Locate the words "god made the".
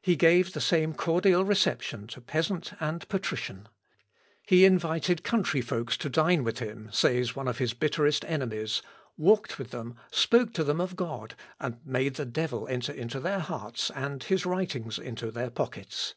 10.96-12.26